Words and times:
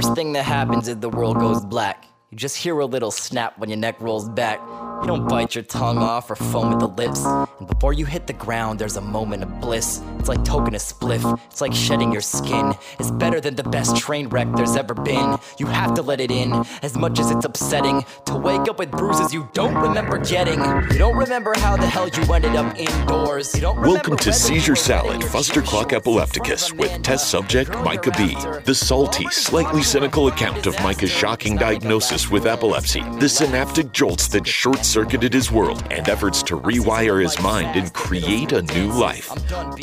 first 0.00 0.14
thing 0.14 0.32
that 0.32 0.44
happens 0.44 0.88
uh-huh. 0.88 0.92
is 0.92 1.00
the 1.00 1.10
world 1.10 1.38
goes 1.38 1.64
black. 1.64 2.06
You 2.30 2.38
just 2.38 2.56
hear 2.56 2.78
a 2.78 2.86
little 2.86 3.10
snap 3.10 3.58
when 3.58 3.68
your 3.68 3.78
neck 3.78 4.00
rolls 4.00 4.28
back. 4.28 4.60
You 5.02 5.06
don't 5.06 5.28
bite 5.28 5.54
your 5.54 5.64
tongue 5.64 5.98
off 5.98 6.30
or 6.30 6.36
foam 6.36 6.72
at 6.72 6.78
the 6.78 6.86
lips. 6.86 7.24
And 7.24 7.66
before 7.66 7.92
you 7.92 8.06
hit 8.06 8.26
the 8.26 8.32
ground, 8.32 8.78
there's 8.78 8.96
a 8.96 9.00
moment 9.00 9.42
of 9.42 9.60
bliss. 9.60 10.00
Like 10.30 10.44
toking 10.44 10.74
a 10.74 10.78
spliff, 10.78 11.40
it's 11.50 11.60
like 11.60 11.74
shedding 11.74 12.12
your 12.12 12.20
skin. 12.20 12.72
It's 13.00 13.10
better 13.10 13.40
than 13.40 13.56
the 13.56 13.64
best 13.64 13.96
train 13.96 14.28
wreck 14.28 14.46
there's 14.54 14.76
ever 14.76 14.94
been. 14.94 15.36
You 15.58 15.66
have 15.66 15.92
to 15.94 16.02
let 16.02 16.20
it 16.20 16.30
in, 16.30 16.52
as 16.82 16.96
much 16.96 17.18
as 17.18 17.32
it's 17.32 17.44
upsetting. 17.44 18.04
To 18.26 18.36
wake 18.36 18.68
up 18.68 18.78
with 18.78 18.92
bruises 18.92 19.34
you 19.34 19.50
don't 19.54 19.74
remember 19.74 20.18
getting. 20.18 20.60
You 20.92 20.98
don't 20.98 21.16
remember 21.16 21.52
how 21.56 21.76
the 21.76 21.88
hell 21.88 22.08
you 22.08 22.32
ended 22.32 22.54
up 22.54 22.78
indoors. 22.78 23.52
You 23.56 23.62
don't 23.62 23.80
Welcome 23.80 24.16
to 24.18 24.32
Seizure 24.32 24.76
Salad, 24.76 25.20
Fustercluck 25.20 25.92
Epilepticus, 25.92 26.72
with 26.74 27.02
test 27.02 27.28
subject 27.28 27.70
Micah 27.78 28.12
B. 28.16 28.36
The 28.64 28.74
salty, 28.76 29.28
slightly 29.30 29.82
cynical 29.82 30.28
account 30.28 30.64
of 30.66 30.80
Micah's 30.80 31.10
shocking 31.10 31.56
diagnosis 31.56 32.30
with 32.30 32.46
epilepsy, 32.46 33.00
the 33.18 33.28
synaptic 33.28 33.90
jolts 33.90 34.28
that 34.28 34.46
short 34.46 34.84
circuited 34.84 35.32
his 35.32 35.50
world, 35.50 35.82
and 35.90 36.08
efforts 36.08 36.40
to 36.44 36.56
rewire 36.56 37.20
his 37.20 37.36
mind 37.40 37.76
and 37.76 37.92
create 37.92 38.52
a 38.52 38.62
new 38.62 38.92
life. 38.92 39.28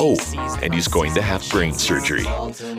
Oh, 0.00 0.16
and 0.62 0.72
he's 0.74 0.88
going 0.88 1.14
to 1.14 1.22
have 1.22 1.48
brain 1.50 1.72
surgery. 1.72 2.26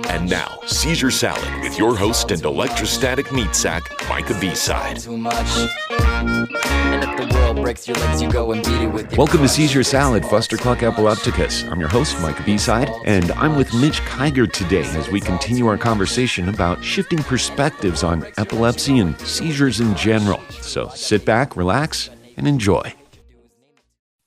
And 0.09 0.29
now, 0.29 0.59
Seizure 0.65 1.11
Salad 1.11 1.61
with 1.61 1.77
your 1.77 1.95
host 1.95 2.31
and 2.31 2.43
electrostatic 2.43 3.31
meat 3.31 3.55
sack, 3.55 3.83
Micah 4.09 4.37
B-Side. 4.39 4.99
Too 4.99 5.17
much. 5.17 5.69
And 5.89 7.03
if 7.03 7.29
the 7.29 7.35
world 7.35 7.57
breaks 7.57 7.87
your 7.87 7.97
legs, 7.97 8.21
you 8.21 8.31
go 8.31 8.51
and 8.51 8.63
beat 8.63 8.81
it 8.81 8.87
with 8.87 9.11
your 9.11 9.17
Welcome 9.17 9.37
to 9.37 9.45
crutch. 9.45 9.51
Seizure 9.51 9.83
Salad, 9.83 10.23
Fustercluck 10.23 10.83
Epilepticus. 10.83 11.63
I'm 11.63 11.79
your 11.79 11.89
host, 11.89 12.19
Micah 12.21 12.43
B-Side, 12.43 12.89
and 13.05 13.31
I'm 13.33 13.55
with 13.55 13.73
Mitch 13.73 14.01
Kiger 14.01 14.51
today 14.51 14.85
as 14.97 15.09
we 15.09 15.19
continue 15.19 15.67
our 15.67 15.77
conversation 15.77 16.49
about 16.49 16.83
shifting 16.83 17.19
perspectives 17.19 18.03
on 18.03 18.25
epilepsy 18.37 18.99
and 18.99 19.19
seizures 19.21 19.79
in 19.79 19.95
general. 19.95 20.41
So 20.61 20.89
sit 20.89 21.25
back, 21.25 21.55
relax, 21.55 22.09
and 22.37 22.47
enjoy. 22.47 22.93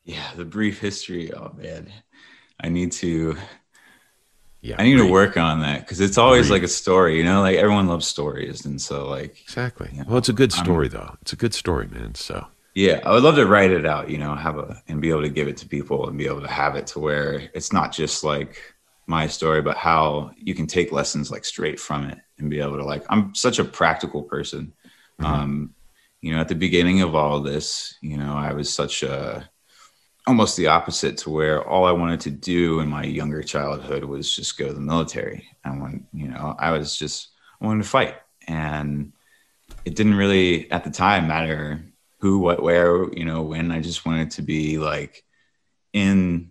Yeah, 0.04 0.30
the 0.36 0.44
brief 0.44 0.80
history. 0.80 1.32
Oh 1.32 1.52
man, 1.56 1.92
I 2.62 2.68
need 2.68 2.92
to. 2.92 3.36
Yeah, 4.60 4.76
I 4.78 4.84
need 4.84 4.98
to 4.98 5.10
work 5.10 5.36
on 5.36 5.60
that 5.60 5.80
because 5.80 6.00
it's 6.00 6.18
always 6.18 6.48
like 6.48 6.62
a 6.62 6.68
story, 6.68 7.18
you 7.18 7.24
know. 7.24 7.40
Like 7.42 7.56
everyone 7.56 7.88
loves 7.88 8.06
stories, 8.06 8.64
and 8.64 8.80
so 8.80 9.08
like, 9.08 9.40
Exactly. 9.42 9.90
Yeah. 9.92 10.04
Well, 10.06 10.18
it's 10.18 10.28
a 10.28 10.32
good 10.32 10.54
I'm- 10.54 10.64
story, 10.64 10.86
though. 10.88 11.16
It's 11.22 11.32
a 11.32 11.36
good 11.36 11.52
story, 11.52 11.88
man. 11.88 12.14
So 12.14 12.46
yeah, 12.74 13.00
I 13.04 13.10
would 13.12 13.24
love 13.24 13.34
to 13.36 13.46
write 13.46 13.72
it 13.72 13.84
out, 13.84 14.08
you 14.08 14.18
know, 14.18 14.34
have 14.36 14.58
a 14.58 14.80
and 14.86 15.00
be 15.00 15.10
able 15.10 15.22
to 15.22 15.28
give 15.28 15.48
it 15.48 15.56
to 15.58 15.68
people 15.68 16.08
and 16.08 16.16
be 16.16 16.26
able 16.26 16.42
to 16.42 16.48
have 16.48 16.76
it 16.76 16.86
to 16.88 17.00
where 17.00 17.50
it's 17.54 17.72
not 17.72 17.90
just 17.92 18.22
like 18.22 18.56
my 19.08 19.26
story, 19.26 19.62
but 19.62 19.76
how 19.76 20.30
you 20.36 20.54
can 20.54 20.68
take 20.68 20.92
lessons 20.92 21.30
like 21.32 21.44
straight 21.44 21.80
from 21.80 22.04
it 22.04 22.18
and 22.38 22.48
be 22.48 22.60
able 22.60 22.76
to 22.76 22.84
like. 22.84 23.04
I'm 23.10 23.34
such 23.34 23.58
a 23.58 23.64
practical 23.64 24.22
person. 24.22 24.72
Mhm. 25.20 25.26
Um, 25.26 25.74
you 26.20 26.32
know, 26.32 26.40
at 26.40 26.46
the 26.46 26.54
beginning 26.54 27.00
of 27.02 27.16
all 27.16 27.40
this, 27.40 27.96
you 28.00 28.16
know, 28.16 28.34
I 28.36 28.52
was 28.52 28.72
such 28.72 29.02
a 29.02 29.50
almost 30.26 30.56
the 30.56 30.68
opposite 30.68 31.16
to 31.18 31.30
where 31.30 31.66
all 31.66 31.84
I 31.84 31.92
wanted 31.92 32.20
to 32.20 32.30
do 32.30 32.80
in 32.80 32.88
my 32.88 33.04
younger 33.04 33.42
childhood 33.42 34.04
was 34.04 34.34
just 34.34 34.56
go 34.56 34.68
to 34.68 34.72
the 34.72 34.80
military. 34.80 35.48
I 35.64 35.76
want, 35.76 36.04
you 36.12 36.28
know, 36.28 36.54
I 36.58 36.70
was 36.70 36.96
just 36.96 37.28
I 37.60 37.66
wanted 37.66 37.82
to 37.82 37.88
fight, 37.88 38.16
and 38.46 39.12
it 39.84 39.96
didn't 39.96 40.14
really 40.14 40.70
at 40.70 40.84
the 40.84 40.90
time 40.90 41.28
matter 41.28 41.84
who, 42.18 42.38
what, 42.38 42.62
where, 42.62 43.12
you 43.12 43.24
know, 43.24 43.42
when. 43.42 43.72
I 43.72 43.80
just 43.80 44.06
wanted 44.06 44.30
to 44.32 44.42
be 44.42 44.78
like 44.78 45.24
in 45.92 46.50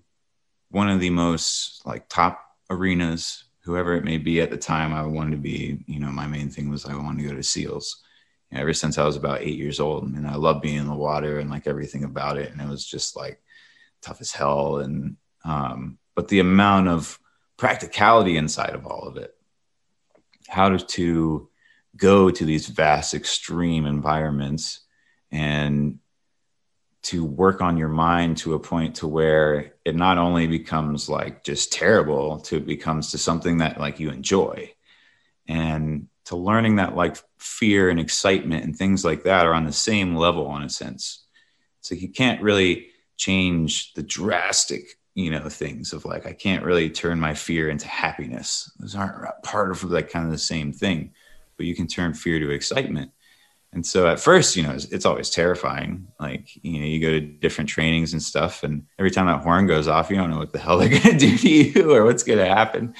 one 0.69 0.89
of 0.89 0.99
the 0.99 1.09
most 1.09 1.85
like 1.85 2.09
top 2.09 2.43
arenas, 2.69 3.45
whoever 3.61 3.95
it 3.95 4.03
may 4.03 4.17
be 4.17 4.41
at 4.41 4.49
the 4.49 4.57
time. 4.57 4.93
I 4.93 5.03
wanted 5.03 5.31
to 5.31 5.37
be, 5.37 5.79
you 5.87 5.99
know, 5.99 6.11
my 6.11 6.27
main 6.27 6.49
thing 6.49 6.69
was 6.69 6.85
I 6.85 6.95
wanted 6.95 7.23
to 7.23 7.29
go 7.29 7.35
to 7.35 7.43
SEALs. 7.43 8.03
You 8.49 8.57
know, 8.57 8.63
ever 8.63 8.73
since 8.73 8.97
I 8.97 9.05
was 9.05 9.15
about 9.15 9.41
eight 9.41 9.57
years 9.57 9.79
old, 9.79 10.03
and 10.03 10.27
I 10.27 10.35
loved 10.35 10.61
being 10.61 10.77
in 10.77 10.87
the 10.87 10.93
water 10.93 11.39
and 11.39 11.49
like 11.49 11.67
everything 11.67 12.03
about 12.03 12.37
it, 12.37 12.51
and 12.51 12.59
it 12.59 12.67
was 12.67 12.85
just 12.85 13.15
like 13.15 13.41
tough 14.01 14.21
as 14.21 14.31
hell. 14.31 14.77
And 14.77 15.17
um 15.45 15.97
but 16.15 16.27
the 16.27 16.39
amount 16.39 16.87
of 16.87 17.19
practicality 17.57 18.37
inside 18.37 18.75
of 18.75 18.85
all 18.85 19.07
of 19.07 19.17
it 19.17 19.35
how 20.47 20.75
to, 20.75 21.47
go 21.97 22.29
to 22.31 22.45
these 22.45 22.67
vast 22.67 23.13
extreme 23.13 23.85
environments 23.85 24.79
and 25.31 25.99
to 27.03 27.25
work 27.25 27.61
on 27.61 27.77
your 27.77 27.89
mind 27.89 28.37
to 28.37 28.53
a 28.53 28.59
point 28.59 28.95
to 28.95 29.07
where 29.07 29.73
it 29.83 29.95
not 29.95 30.17
only 30.17 30.47
becomes 30.47 31.09
like 31.09 31.43
just 31.43 31.71
terrible 31.71 32.39
to 32.39 32.57
it 32.57 32.65
becomes 32.65 33.11
to 33.11 33.17
something 33.17 33.57
that 33.57 33.79
like 33.79 33.99
you 33.99 34.09
enjoy. 34.09 34.71
And 35.47 36.07
to 36.25 36.35
learning 36.35 36.77
that 36.77 36.95
like 36.95 37.17
fear 37.39 37.89
and 37.89 37.99
excitement 37.99 38.63
and 38.63 38.75
things 38.75 39.03
like 39.03 39.23
that 39.23 39.45
are 39.45 39.53
on 39.53 39.65
the 39.65 39.73
same 39.73 40.15
level 40.15 40.55
in 40.55 40.63
a 40.63 40.69
sense. 40.69 41.25
So 41.81 41.95
you 41.95 42.09
can't 42.09 42.41
really 42.41 42.90
change 43.21 43.93
the 43.93 44.01
drastic 44.01 44.97
you 45.13 45.29
know 45.29 45.47
things 45.47 45.93
of 45.93 46.05
like 46.05 46.25
i 46.25 46.33
can't 46.33 46.63
really 46.63 46.89
turn 46.89 47.19
my 47.19 47.35
fear 47.35 47.69
into 47.69 47.87
happiness. 47.87 48.71
Those 48.79 48.95
aren't 48.95 49.43
part 49.43 49.69
of 49.69 49.83
like 49.83 50.09
kind 50.09 50.25
of 50.25 50.31
the 50.31 50.39
same 50.39 50.73
thing 50.73 51.11
but 51.55 51.67
you 51.67 51.75
can 51.75 51.85
turn 51.85 52.15
fear 52.15 52.39
to 52.39 52.49
excitement. 52.49 53.11
And 53.73 53.85
so 53.85 54.07
at 54.07 54.19
first 54.19 54.55
you 54.55 54.63
know 54.63 54.71
it's, 54.71 54.85
it's 54.85 55.05
always 55.05 55.29
terrifying. 55.29 56.07
Like 56.19 56.47
you 56.63 56.79
know 56.79 56.85
you 56.87 56.99
go 56.99 57.11
to 57.11 57.21
different 57.21 57.69
trainings 57.69 58.13
and 58.13 58.23
stuff 58.23 58.63
and 58.63 58.87
every 58.97 59.11
time 59.11 59.27
that 59.27 59.43
horn 59.43 59.67
goes 59.67 59.87
off 59.87 60.09
you 60.09 60.15
don't 60.15 60.31
know 60.31 60.39
what 60.39 60.51
the 60.51 60.57
hell 60.57 60.77
they're 60.79 60.89
going 60.89 61.01
to 61.01 61.17
do 61.17 61.37
to 61.37 61.49
you 61.49 61.93
or 61.93 62.03
what's 62.03 62.23
going 62.23 62.39
to 62.39 62.47
happen. 62.47 62.95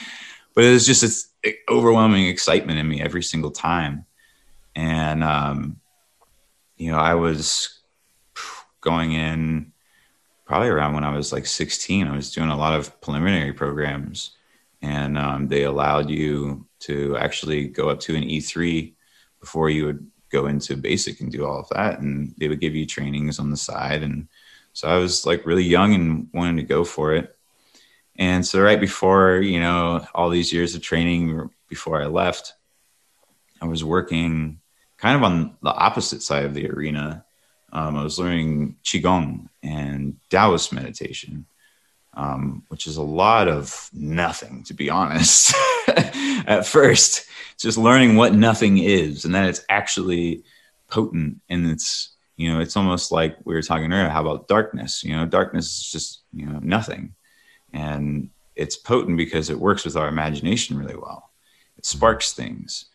But 0.54 0.66
it 0.66 0.72
was 0.72 0.86
just 0.86 1.02
this 1.02 1.30
overwhelming 1.68 2.28
excitement 2.28 2.78
in 2.78 2.88
me 2.88 3.02
every 3.02 3.24
single 3.24 3.52
time. 3.52 4.06
And 4.76 5.24
um 5.24 5.78
you 6.78 6.92
know 6.92 7.00
i 7.00 7.16
was 7.16 7.80
going 8.82 9.14
in 9.14 9.71
probably 10.52 10.68
around 10.68 10.94
when 10.94 11.06
I 11.06 11.16
was 11.16 11.32
like 11.32 11.46
16. 11.46 12.08
I 12.08 12.14
was 12.14 12.34
doing 12.34 12.50
a 12.50 12.58
lot 12.58 12.78
of 12.78 13.00
preliminary 13.00 13.54
programs, 13.54 14.32
and 14.82 15.18
um, 15.18 15.48
they 15.48 15.64
allowed 15.64 16.10
you 16.10 16.68
to 16.82 17.16
actually 17.16 17.70
go 17.70 17.88
up 17.88 18.02
to 18.02 18.18
an 18.18 18.24
E3 18.24 18.92
before 19.40 19.70
you 19.70 19.86
would 19.86 20.06
go 20.30 20.48
into 20.48 20.76
basic 20.76 21.22
and 21.22 21.32
do 21.32 21.46
all 21.46 21.62
of 21.62 21.70
that. 21.70 22.02
And 22.02 22.36
they 22.38 22.50
would 22.50 22.60
give 22.60 22.76
you 22.76 22.86
trainings 22.86 23.40
on 23.40 23.50
the 23.50 23.56
side. 23.56 24.04
And 24.04 24.28
so 24.74 24.90
I 24.90 24.98
was 24.98 25.26
like 25.26 25.46
really 25.46 25.64
young 25.64 25.94
and 25.94 26.28
wanted 26.34 26.58
to 26.58 26.68
go 26.68 26.84
for 26.84 27.16
it. 27.16 27.34
And 28.18 28.46
so 28.46 28.60
right 28.60 28.82
before, 28.82 29.38
you 29.38 29.62
know, 29.62 30.06
all 30.14 30.30
these 30.30 30.52
years 30.52 30.76
of 30.76 30.82
training 30.82 31.50
before 31.70 32.02
I 32.02 32.08
left, 32.08 32.56
I 33.62 33.68
was 33.68 33.86
working 33.86 34.60
kind 34.98 35.16
of 35.16 35.24
on 35.24 35.56
the 35.64 35.72
opposite 35.72 36.22
side 36.22 36.44
of 36.44 36.54
the 36.54 36.70
arena 36.70 37.24
um, 37.72 37.98
I 37.98 38.04
was 38.04 38.20
learning 38.20 38.76
Qigong 38.84 39.48
and 39.64 40.18
Taoist 40.30 40.74
meditation, 40.74 41.46
um, 42.14 42.64
which 42.68 42.88
is 42.88 42.98
a 42.98 43.02
lot 43.02 43.48
of 43.48 43.90
nothing, 43.94 44.64
to 44.66 44.74
be 44.74 44.90
honest. 44.90 45.54
At 45.88 46.66
first, 46.66 47.26
just 47.58 47.78
learning 47.78 48.16
what 48.16 48.34
nothing 48.34 48.80
is, 48.80 49.26
and 49.26 49.34
that 49.36 49.48
it's 49.48 49.64
actually 49.70 50.44
potent, 50.90 51.42
and 51.50 51.68
it's 51.68 52.10
you 52.36 52.52
know, 52.52 52.60
it's 52.60 52.76
almost 52.76 53.12
like 53.12 53.38
we 53.46 53.54
were 53.54 53.62
talking 53.62 53.94
earlier. 53.94 54.10
How 54.10 54.22
about 54.22 54.48
darkness? 54.48 55.04
You 55.04 55.16
know, 55.16 55.26
darkness 55.26 55.66
is 55.78 55.92
just 55.92 56.22
you 56.34 56.48
know 56.48 56.60
nothing, 56.62 57.14
and 57.72 58.30
it's 58.56 58.76
potent 58.76 59.16
because 59.16 59.50
it 59.50 59.60
works 59.60 59.86
with 59.86 59.96
our 59.96 60.08
imagination 60.08 60.78
really 60.78 60.96
well. 60.96 61.30
It 61.78 61.86
sparks 61.86 62.34
things, 62.34 62.86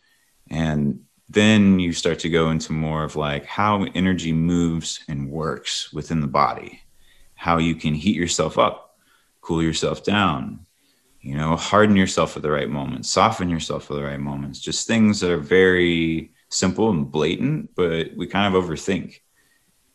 and 0.49 1.06
then 1.29 1.79
you 1.79 1.91
start 1.93 2.19
to 2.19 2.29
go 2.29 2.49
into 2.51 2.71
more 2.71 3.03
of 3.03 3.15
like 3.15 3.45
how 3.45 3.83
energy 3.95 4.31
moves 4.31 5.03
and 5.07 5.29
works 5.29 5.91
within 5.91 6.21
the 6.21 6.27
body, 6.27 6.81
how 7.35 7.57
you 7.57 7.75
can 7.75 7.93
heat 7.93 8.15
yourself 8.15 8.57
up, 8.57 8.97
cool 9.41 9.61
yourself 9.61 10.03
down, 10.03 10.65
you 11.21 11.35
know, 11.35 11.55
harden 11.57 11.95
yourself 11.97 12.37
at 12.37 12.43
the 12.43 12.51
right 12.51 12.69
moments, 12.69 13.09
soften 13.09 13.49
yourself 13.49 13.91
at 13.91 13.97
the 13.97 14.03
right 14.03 14.19
moments, 14.19 14.59
just 14.59 14.87
things 14.87 15.19
that 15.19 15.31
are 15.31 15.37
very 15.37 16.31
simple 16.49 16.89
and 16.89 17.11
blatant, 17.11 17.75
but 17.75 18.15
we 18.15 18.27
kind 18.27 18.55
of 18.55 18.63
overthink. 18.63 19.19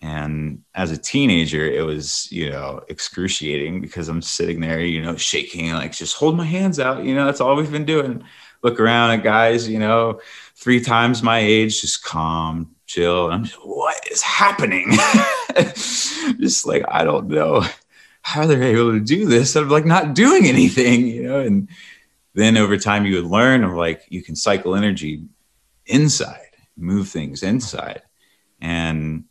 And 0.03 0.65
as 0.75 0.91
a 0.91 0.99
teenager, 0.99 1.65
it 1.65 1.87
was, 1.87 2.31
you 2.33 2.51
know, 2.51 2.83
excruciating 2.89 3.81
because 3.81 4.09
I'm 4.09 4.21
sitting 4.21 4.61
there, 4.61 4.81
you 4.81 5.01
know, 5.01 5.17
shaking, 5.17 5.73
like 5.73 5.93
just 5.93 6.17
hold 6.17 6.37
my 6.37 6.45
hands 6.45 6.81
out. 6.81 7.05
You 7.05 7.15
know, 7.15 7.25
that's 7.25 7.41
all 7.41 7.55
we've 7.55 7.71
been 7.71 7.85
doing. 7.85 8.25
Look 8.63 8.81
around 8.81 9.13
at 9.13 9.23
guys, 9.23 9.69
you 9.69 9.79
know, 9.79 10.21
three 10.55 10.81
times 10.81 11.23
my 11.23 11.39
age, 11.39 11.81
just 11.81 12.05
calm, 12.05 12.75
chill. 12.87 13.27
And 13.27 13.35
I'm 13.35 13.45
just, 13.45 13.67
what 13.67 14.09
is 14.11 14.23
happening? 14.23 14.93
just 15.55 16.67
like, 16.67 16.85
I 16.89 17.05
don't 17.05 17.29
know 17.29 17.65
how 18.23 18.47
they're 18.47 18.63
able 18.63 18.93
to 18.93 19.01
do 19.01 19.27
this. 19.27 19.57
I'm 19.57 19.69
like 19.69 19.85
not 19.85 20.15
doing 20.15 20.47
anything, 20.47 21.07
you 21.07 21.25
know, 21.25 21.41
and 21.41 21.69
then 22.35 22.57
over 22.57 22.79
time 22.79 23.05
you 23.05 23.17
would 23.17 23.31
learn 23.31 23.65
of 23.65 23.73
like 23.73 24.05
you 24.09 24.23
can 24.23 24.37
cycle 24.37 24.75
energy 24.75 25.25
inside, 25.87 26.51
move 26.77 27.09
things 27.09 27.43
inside. 27.43 28.03
And 28.61 29.25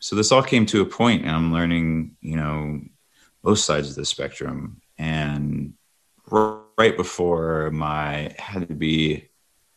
so 0.00 0.16
this 0.16 0.32
all 0.32 0.42
came 0.42 0.66
to 0.66 0.80
a 0.80 0.86
point 0.86 1.22
and 1.22 1.30
I'm 1.30 1.52
learning, 1.52 2.16
you 2.20 2.36
know, 2.36 2.80
both 3.42 3.58
sides 3.58 3.90
of 3.90 3.96
the 3.96 4.04
spectrum. 4.04 4.80
Right 6.82 6.96
before 6.96 7.70
my 7.70 8.34
had 8.40 8.66
to 8.66 8.74
be 8.74 9.28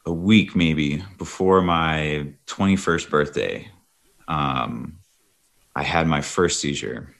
a 0.07 0.11
week 0.11 0.55
maybe 0.55 1.03
before 1.19 1.61
my 1.61 2.33
21st 2.47 3.11
birthday, 3.11 3.69
um, 4.27 4.97
I 5.75 5.83
had 5.83 6.07
my 6.07 6.21
first 6.21 6.59
seizure, 6.59 7.13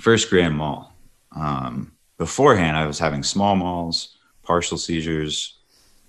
first 0.00 0.30
grand 0.30 0.56
mal. 0.56 0.94
Um, 1.36 1.92
beforehand, 2.16 2.74
I 2.74 2.86
was 2.86 2.98
having 2.98 3.22
small 3.22 3.54
mals, 3.54 4.14
partial 4.44 4.78
seizures. 4.78 5.58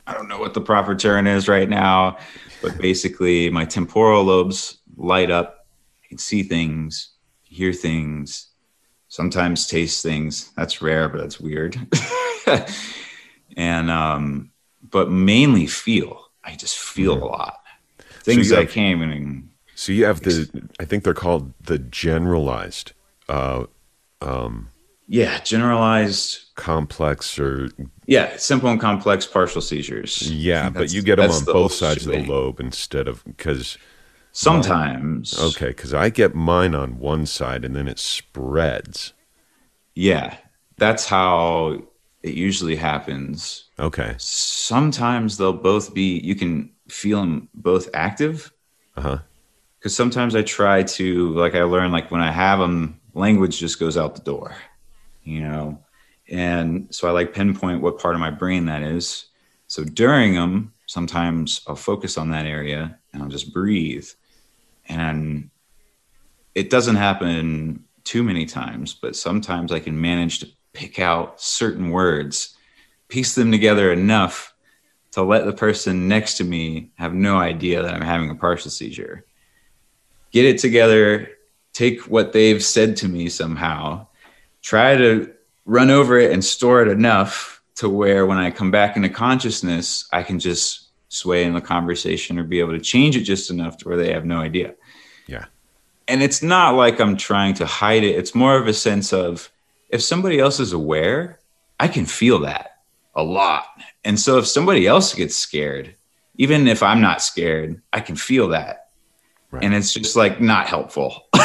I 0.07 0.13
don't 0.13 0.29
know 0.29 0.39
what 0.39 0.53
the 0.53 0.61
proper 0.61 0.95
term 0.95 1.27
is 1.27 1.49
right 1.49 1.67
now, 1.67 2.19
but 2.61 2.77
basically, 2.77 3.49
my 3.49 3.65
temporal 3.65 4.23
lobes 4.23 4.77
light 4.95 5.29
up. 5.29 5.67
I 6.05 6.07
can 6.07 6.17
see 6.17 6.41
things, 6.41 7.09
hear 7.43 7.73
things, 7.73 8.51
sometimes 9.09 9.67
taste 9.67 10.01
things. 10.03 10.53
That's 10.55 10.81
rare, 10.81 11.09
but 11.09 11.19
that's 11.19 11.41
weird. 11.41 11.77
and 13.57 13.89
um, 13.91 14.51
but 14.89 15.09
mainly 15.11 15.67
feel. 15.67 16.19
I 16.43 16.55
just 16.55 16.77
feel 16.77 17.13
a 17.13 17.25
lot. 17.25 17.59
Things 18.23 18.51
I 18.51 18.61
have- 18.61 18.71
can't 18.71 19.01
even. 19.01 19.49
So 19.75 19.91
you 19.91 20.05
have 20.05 20.21
the, 20.21 20.69
I 20.79 20.85
think 20.85 21.03
they're 21.03 21.13
called 21.15 21.51
the 21.63 21.79
generalized 21.79 22.91
uh, 23.27 23.65
Yeah, 25.07 25.39
generalized. 25.43 26.53
complex 26.55 27.39
or 27.39 27.69
Yeah, 28.05 28.37
simple 28.37 28.69
and 28.69 28.79
complex 28.79 29.25
partial 29.25 29.61
seizures. 29.61 30.31
Yeah, 30.31 30.69
but 30.73 30.93
you 30.93 31.01
get 31.01 31.15
them 31.15 31.31
on 31.31 31.45
the 31.45 31.53
both 31.53 31.73
sides 31.73 32.05
of 32.05 32.11
the 32.13 32.23
lobe 32.23 32.59
instead 32.59 33.07
of 33.07 33.23
because 33.25 33.77
Sometimes. 34.31 35.37
okay, 35.39 35.67
because 35.67 35.93
I 35.93 36.09
get 36.09 36.33
mine 36.35 36.73
on 36.75 36.99
one 36.99 37.25
side 37.25 37.63
and 37.65 37.75
then 37.75 37.87
it 37.87 37.99
spreads. 37.99 39.13
Yeah, 39.95 40.37
that's 40.77 41.05
how 41.07 41.83
it 42.23 42.33
usually 42.33 42.75
happens. 42.77 43.65
Okay, 43.77 44.15
Sometimes 44.17 45.37
they'll 45.37 45.53
both 45.53 45.93
be. 45.93 46.19
You 46.19 46.35
can 46.35 46.71
feel 46.87 47.19
them 47.19 47.49
both 47.53 47.89
active. 47.93 48.51
uh 48.97 49.01
huh. 49.01 49.17
because 49.79 49.95
sometimes 49.95 50.35
I 50.35 50.41
try 50.43 50.83
to 50.83 51.33
like 51.33 51.55
I 51.55 51.63
learn 51.63 51.91
like 51.91 52.09
when 52.11 52.21
I 52.21 52.31
have 52.31 52.59
them, 52.59 52.99
language 53.13 53.59
just 53.59 53.79
goes 53.79 53.97
out 53.97 54.15
the 54.15 54.21
door, 54.21 54.55
you 55.23 55.41
know, 55.41 55.79
and 56.29 56.87
so 56.95 57.07
I 57.07 57.11
like 57.11 57.33
pinpoint 57.33 57.81
what 57.81 57.99
part 57.99 58.15
of 58.15 58.21
my 58.21 58.31
brain 58.31 58.65
that 58.67 58.81
is. 58.81 59.25
So 59.67 59.83
during 59.83 60.35
them, 60.35 60.73
sometimes 60.85 61.61
I'll 61.67 61.75
focus 61.75 62.17
on 62.17 62.29
that 62.31 62.45
area 62.45 62.97
and 63.11 63.21
I'll 63.21 63.29
just 63.29 63.53
breathe, 63.53 64.07
and 64.87 65.49
it 66.55 66.69
doesn't 66.69 66.95
happen 66.97 67.83
too 68.03 68.23
many 68.23 68.45
times, 68.45 68.93
but 68.93 69.15
sometimes 69.15 69.71
I 69.71 69.79
can 69.79 69.99
manage 69.99 70.39
to 70.39 70.47
pick 70.73 70.99
out 70.99 71.39
certain 71.39 71.91
words, 71.91 72.55
piece 73.07 73.35
them 73.35 73.51
together 73.51 73.91
enough 73.91 74.53
to 75.11 75.21
let 75.21 75.45
the 75.45 75.53
person 75.53 76.07
next 76.07 76.37
to 76.37 76.43
me 76.43 76.91
have 76.95 77.13
no 77.13 77.37
idea 77.37 77.83
that 77.83 77.93
I'm 77.93 78.01
having 78.01 78.29
a 78.29 78.35
partial 78.35 78.71
seizure 78.71 79.25
get 80.33 80.45
it 80.45 80.57
together, 80.57 81.29
take 81.71 82.01
what 82.01 82.33
they've 82.33 82.61
said 82.61 82.97
to 82.97 83.07
me 83.07 83.29
somehow, 83.29 84.05
try 84.61 84.97
to 84.97 85.31
run 85.65 85.89
over 85.89 86.19
it 86.19 86.31
and 86.31 86.43
store 86.43 86.81
it 86.81 86.89
enough 86.89 87.61
to 87.75 87.87
where 87.87 88.25
when 88.25 88.37
I 88.37 88.51
come 88.51 88.71
back 88.71 88.97
into 88.97 89.09
consciousness, 89.09 90.07
I 90.11 90.23
can 90.23 90.39
just 90.39 90.89
sway 91.07 91.43
in 91.43 91.53
the 91.53 91.61
conversation 91.61 92.37
or 92.37 92.43
be 92.43 92.59
able 92.59 92.73
to 92.73 92.79
change 92.79 93.15
it 93.15 93.21
just 93.21 93.51
enough 93.51 93.77
to 93.77 93.87
where 93.87 93.97
they 93.97 94.11
have 94.11 94.25
no 94.25 94.39
idea. 94.39 94.73
Yeah. 95.27 95.45
And 96.07 96.21
it's 96.21 96.43
not 96.43 96.75
like 96.75 96.99
I'm 96.99 97.15
trying 97.15 97.53
to 97.55 97.65
hide 97.65 98.03
it. 98.03 98.15
It's 98.15 98.35
more 98.35 98.57
of 98.57 98.67
a 98.67 98.73
sense 98.73 99.13
of 99.13 99.51
if 99.93 100.01
somebody 100.01 100.39
else 100.39 100.59
is 100.59 100.73
aware, 100.73 101.39
I 101.79 101.87
can 101.87 102.05
feel 102.05 102.39
that 102.39 102.79
a 103.15 103.23
lot. 103.23 103.65
And 104.03 104.19
so 104.19 104.37
if 104.39 104.47
somebody 104.47 104.87
else 104.87 105.13
gets 105.13 105.35
scared, 105.35 105.95
even 106.35 106.67
if 106.67 106.81
I'm 106.81 106.99
not 106.99 107.21
scared, 107.21 107.81
I 107.93 107.99
can 108.01 108.15
feel 108.15 108.49
that 108.49 108.79
Right. 109.51 109.63
and 109.63 109.75
it's 109.75 109.93
just 109.93 110.15
like 110.15 110.41
not 110.41 110.65
helpful. 110.65 111.27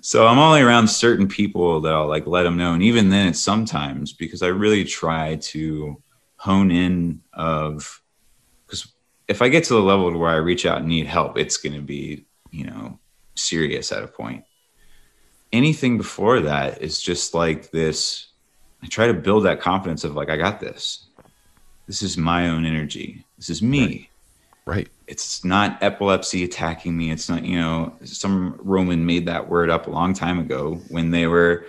so 0.00 0.24
I'm 0.24 0.38
only 0.38 0.60
around 0.60 0.86
certain 0.86 1.26
people 1.26 1.80
that 1.80 1.92
I'll 1.92 2.06
like 2.06 2.28
let 2.28 2.44
them 2.44 2.56
know, 2.56 2.74
and 2.74 2.82
even 2.84 3.10
then, 3.10 3.26
it's 3.26 3.40
sometimes 3.40 4.12
because 4.12 4.40
I 4.40 4.46
really 4.46 4.84
try 4.84 5.34
to 5.34 6.00
hone 6.36 6.70
in 6.70 7.22
of 7.32 8.00
because 8.64 8.86
if 9.26 9.42
I 9.42 9.48
get 9.48 9.64
to 9.64 9.74
the 9.74 9.80
level 9.82 10.16
where 10.16 10.30
I 10.30 10.36
reach 10.36 10.64
out 10.64 10.78
and 10.78 10.86
need 10.86 11.06
help, 11.06 11.36
it's 11.36 11.56
going 11.56 11.74
to 11.74 11.82
be 11.82 12.24
you 12.52 12.66
know 12.66 13.00
serious 13.34 13.90
at 13.90 14.04
a 14.04 14.06
point. 14.06 14.44
Anything 15.52 15.96
before 15.96 16.40
that 16.40 16.82
is 16.82 17.00
just 17.00 17.34
like 17.34 17.70
this. 17.70 18.26
I 18.82 18.86
try 18.86 19.06
to 19.08 19.14
build 19.14 19.44
that 19.44 19.60
confidence 19.60 20.04
of 20.04 20.14
like 20.14 20.28
I 20.30 20.36
got 20.36 20.60
this. 20.60 21.06
This 21.86 22.02
is 22.02 22.16
my 22.18 22.48
own 22.48 22.64
energy. 22.64 23.24
This 23.38 23.50
is 23.50 23.62
me 23.62 24.10
Right. 24.66 24.86
it's 25.06 25.44
not 25.46 25.82
epilepsy 25.82 26.44
attacking 26.44 26.94
me. 26.94 27.10
It's 27.10 27.30
not, 27.30 27.42
you 27.42 27.58
know, 27.58 27.94
some 28.04 28.60
Roman 28.62 29.06
made 29.06 29.24
that 29.24 29.48
word 29.48 29.70
up 29.70 29.86
a 29.86 29.90
long 29.90 30.12
time 30.12 30.38
ago 30.38 30.74
when 30.90 31.10
they 31.10 31.26
were 31.26 31.64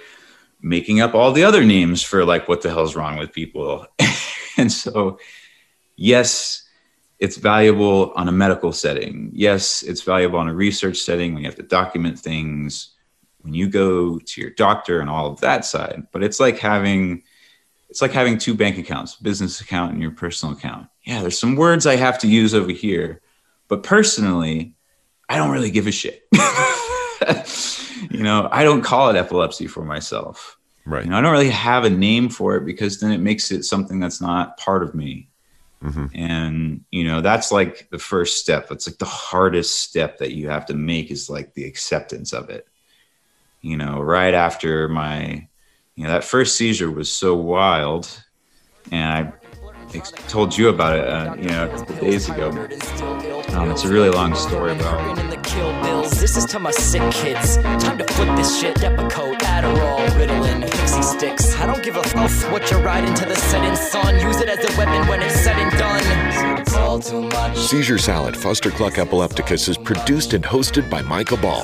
making 0.62 1.00
up 1.00 1.16
all 1.16 1.32
the 1.32 1.46
other 1.46 1.64
names 1.64 2.04
for 2.04 2.26
like 2.26 2.50
what 2.50 2.62
the 2.62 2.70
hell's 2.70 2.98
wrong 2.98 3.18
with 3.18 3.32
people. 3.32 3.88
and 4.58 4.70
so, 4.70 5.18
yes, 5.96 6.64
it's 7.20 7.38
valuable 7.38 8.12
on 8.18 8.28
a 8.28 8.34
medical 8.34 8.74
setting. 8.74 9.32
Yes, 9.34 9.82
it's 9.84 10.02
valuable 10.02 10.40
on 10.40 10.50
a 10.50 10.54
research 10.54 10.98
setting 10.98 11.34
when 11.34 11.44
you 11.44 11.48
have 11.50 11.56
to 11.56 11.64
document 11.64 12.20
things, 12.20 12.96
when 13.42 13.54
you 13.54 13.70
go 13.70 14.20
to 14.20 14.42
your 14.42 14.50
doctor 14.52 15.00
and 15.00 15.10
all 15.10 15.32
of 15.32 15.42
that 15.42 15.66
side. 15.66 16.08
But 16.12 16.24
it's 16.24 16.40
like 16.40 16.60
having 16.60 17.24
it's 17.90 18.02
like 18.02 18.12
having 18.12 18.38
two 18.38 18.54
bank 18.54 18.78
accounts, 18.78 19.16
business 19.16 19.62
account 19.62 19.94
and 19.94 20.02
your 20.02 20.12
personal 20.12 20.56
account. 20.56 20.88
Yeah, 21.06 21.22
there's 21.22 21.40
some 21.40 21.56
words 21.56 21.88
I 21.88 21.96
have 21.96 22.20
to 22.20 22.28
use 22.28 22.54
over 22.54 22.72
here, 22.72 23.22
but 23.68 23.82
personally, 23.82 24.76
I 25.28 25.38
don't 25.38 25.50
really 25.52 25.72
give 25.72 25.88
a 25.88 25.92
shit. 25.92 26.28
you 28.12 28.22
know, 28.24 28.48
I 28.52 28.64
don't 28.64 28.84
call 28.84 29.10
it 29.10 29.16
epilepsy 29.16 29.68
for 29.68 29.84
myself. 29.84 30.58
Right. 30.86 31.04
You 31.04 31.12
know, 31.12 31.18
I 31.18 31.22
don't 31.22 31.32
really 31.32 31.50
have 31.50 31.84
a 31.84 31.90
name 31.90 32.30
for 32.30 32.56
it 32.56 32.66
because 32.66 33.00
then 33.00 33.12
it 33.12 33.20
makes 33.20 33.52
it 33.52 33.64
something 33.64 34.00
that's 34.00 34.22
not 34.22 34.58
part 34.58 34.84
of 34.84 34.94
me. 34.94 35.30
Mhm. 35.84 36.12
And, 36.14 36.82
you 36.92 37.06
know, 37.06 37.22
that's 37.22 37.52
like 37.52 37.90
the 37.90 38.00
first 38.00 38.40
step. 38.40 38.72
It's 38.72 38.88
like 38.88 38.98
the 38.98 39.06
hardest 39.06 39.80
step 39.80 40.18
that 40.18 40.34
you 40.34 40.50
have 40.50 40.66
to 40.68 40.74
make 40.74 41.10
is 41.10 41.30
like 41.30 41.54
the 41.54 41.64
acceptance 41.66 42.34
of 42.34 42.50
it. 42.50 42.68
You 43.62 43.78
know, 43.78 44.00
right 44.02 44.34
after 44.34 44.88
my, 44.88 45.48
you 45.96 46.04
know, 46.04 46.12
that 46.12 46.24
first 46.24 46.56
seizure 46.56 46.90
was 46.90 47.12
so 47.12 47.36
wild. 47.36 48.24
And 48.92 49.34
I 49.94 50.00
told 50.28 50.58
you 50.58 50.70
about 50.70 50.98
it, 50.98 51.08
uh, 51.08 51.36
you 51.36 51.50
know, 51.50 51.66
a 51.66 51.78
couple 51.78 51.96
days 51.96 52.30
ago. 52.30 52.50
Um, 53.50 53.72
it's 53.72 53.84
a 53.84 53.90
really 53.90 54.10
long 54.10 54.36
story, 54.36 54.74
the 54.76 55.29
kill 55.60 55.84
bills. 55.84 56.12
This 56.20 56.38
is 56.38 56.46
to 56.46 56.60
my 56.60 56.72
sick 56.72 57.04
kids. 57.12 57.58
Time 57.84 57.98
to 57.98 58.06
flip 58.14 58.36
this 58.38 58.60
shit. 58.60 58.76
Depakote, 58.76 59.40
Adderall, 59.56 60.08
Ritalin, 60.18 60.62
Pixy 60.64 61.04
Stix. 61.04 61.60
I 61.60 61.66
don't 61.66 61.84
give 61.84 61.98
a 61.98 62.04
fuck 62.04 62.32
what 62.52 62.72
you're 62.72 62.82
riding 62.82 63.14
to 63.14 63.26
the 63.26 63.36
setting 63.36 63.76
sun. 63.76 64.20
Use 64.20 64.40
it 64.40 64.50
as 64.50 64.60
a 64.60 64.78
weapon 64.78 65.08
when 65.08 65.22
it's 65.22 65.40
said 65.42 65.58
and 65.58 65.72
done. 65.78 66.60
It's 66.60 66.76
all 66.76 67.00
too 67.00 67.24
much. 67.24 67.58
Seizure 67.58 67.98
Salad 67.98 68.36
Fustercluck 68.36 68.98
Epilepticus 68.98 69.68
is 69.68 69.78
produced 69.78 70.34
and 70.34 70.44
hosted 70.44 70.90
by 70.90 71.02
Michael 71.02 71.38
Ball. 71.38 71.64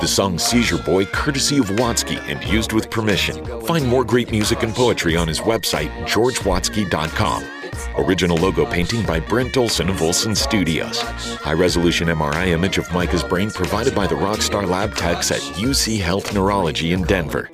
The 0.00 0.08
song 0.08 0.38
Seizure 0.38 0.82
Boy, 0.82 1.04
courtesy 1.06 1.58
of 1.58 1.66
Watsky 1.80 2.18
and 2.28 2.42
used 2.44 2.72
with 2.72 2.90
permission. 2.90 3.36
Find 3.62 3.86
more 3.86 4.04
great 4.04 4.30
music 4.30 4.62
and 4.62 4.74
poetry 4.74 5.16
on 5.16 5.28
his 5.28 5.40
website, 5.40 5.90
georgewatsky.com. 6.06 7.55
Original 7.96 8.36
logo 8.36 8.66
painting 8.66 9.04
by 9.04 9.20
Brent 9.20 9.56
Olson 9.56 9.88
of 9.88 10.02
Olson 10.02 10.34
Studios. 10.34 11.00
High 11.00 11.52
resolution 11.52 12.08
MRI 12.08 12.48
image 12.48 12.78
of 12.78 12.92
Micah's 12.92 13.22
brain 13.22 13.50
provided 13.50 13.94
by 13.94 14.06
the 14.06 14.14
Rockstar 14.14 14.68
Lab 14.68 14.94
techs 14.94 15.30
at 15.30 15.40
UC 15.40 16.00
Health 16.00 16.34
Neurology 16.34 16.92
in 16.92 17.02
Denver. 17.02 17.50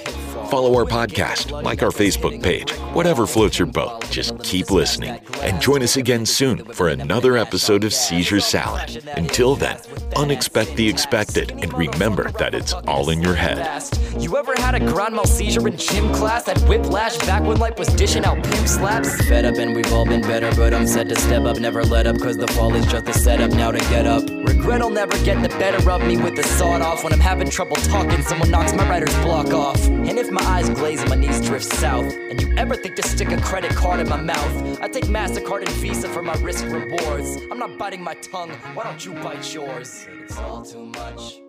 Follow 0.53 0.75
our 0.75 0.85
podcast, 0.85 1.51
like 1.63 1.83
our 1.83 1.89
Facebook 1.91 2.43
page, 2.43 2.73
whatever 2.93 3.27
floats 3.27 3.59
your 3.59 3.65
boat. 3.65 4.07
Just 4.11 4.39
keep 4.43 4.71
listening 4.71 5.19
and 5.41 5.63
join 5.63 5.83
us 5.83 5.97
again 5.97 6.27
soon 6.27 6.63
for 6.75 6.89
another 6.89 7.39
episode 7.39 7.85
of 7.85 7.95
Seizure 7.95 8.39
Salad. 8.39 9.03
Until 9.17 9.57
then, 9.57 9.79
unexpect 10.13 10.77
the 10.77 10.87
expected 10.87 11.53
and 11.53 11.73
remember 11.73 12.31
that 12.33 12.55
it's 12.55 12.75
all 12.87 13.09
in 13.09 13.23
your 13.23 13.35
head. 13.35 13.83
You 14.19 14.37
ever 14.37 14.53
had 14.57 14.75
a 14.75 14.81
grand 14.81 15.15
mal 15.15 15.27
seizure 15.27 15.67
in 15.67 15.77
gym 15.77 16.13
class? 16.13 16.45
That 16.45 16.59
whiplash 16.69 17.17
back 17.19 17.43
when 17.43 17.59
life 17.59 17.79
was 17.79 17.89
dishing 17.89 18.25
out 18.25 18.43
pimp 18.43 18.69
slaps? 18.69 19.17
Fed 19.27 19.45
up 19.45 19.57
and 19.57 19.75
we've 19.75 19.93
all 19.93 20.05
been 20.05 20.21
better, 20.21 20.51
but 20.55 20.75
I'm 20.75 20.87
set 20.87 21.09
to 21.09 21.17
step 21.17 21.45
up. 21.45 21.59
Never 21.59 21.83
let 21.83 22.07
up, 22.07 22.19
cause 22.21 22.37
the 22.37 22.47
fall 22.49 22.75
is 22.75 22.87
just 22.87 23.09
a 23.09 23.13
setup 23.15 23.51
now 23.53 23.71
to 23.71 23.79
get 23.91 24.07
up. 24.07 24.23
Regret'll 24.29 24.91
never 24.91 25.17
get 25.25 25.43
the 25.43 25.49
better 25.59 25.91
of 25.91 26.03
me 26.03 26.17
with 26.17 26.37
the 26.37 26.43
sawed 26.43 26.83
off. 26.83 27.05
When 27.05 27.13
I'm 27.13 27.21
having 27.21 27.49
trouble 27.51 27.77
talking, 27.77 28.23
someone 28.23 28.51
knocks 28.51 28.73
my 28.75 28.89
writer's 28.89 29.15
block 29.17 29.49
off. 29.49 29.83
And 29.87 30.19
if 30.19 30.31
my 30.31 30.43
eyes 30.43 30.69
glaze 30.71 31.01
and 31.01 31.11
my 31.11 31.17
knees 31.17 31.41
drift 31.41 31.65
south, 31.65 32.13
and 32.13 32.41
you 32.41 32.55
ever 32.57 32.77
think 32.77 32.97
to 32.97 33.03
stick 33.03 33.31
a 33.33 33.41
credit 33.41 33.75
card 33.75 34.01
in 34.01 34.09
my 34.09 34.21
mouth, 34.21 34.81
I 34.81 34.89
take 34.89 35.05
MasterCard 35.05 35.61
and 35.61 35.71
Visa 35.77 36.09
for 36.09 36.23
my 36.23 36.35
risk 36.35 36.65
rewards. 36.67 37.39
I'm 37.51 37.59
not 37.59 37.79
biting 37.79 38.03
my 38.03 38.15
tongue, 38.15 38.51
why 38.75 38.85
don't 38.85 39.05
you 39.05 39.15
bite 39.15 39.53
yours? 39.53 40.07
It's 40.25 40.39
all 40.39 40.63
too 40.63 40.87
much. 40.87 41.42